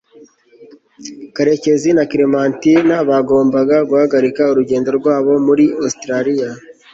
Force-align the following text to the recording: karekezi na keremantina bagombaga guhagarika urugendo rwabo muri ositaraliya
karekezi 1.35 1.89
na 1.97 2.03
keremantina 2.09 2.95
bagombaga 3.09 3.77
guhagarika 3.89 4.41
urugendo 4.51 4.89
rwabo 4.99 5.31
muri 5.47 5.65
ositaraliya 5.85 6.49